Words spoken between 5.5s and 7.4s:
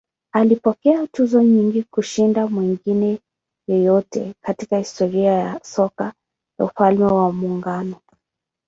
soka ya Ufalme wa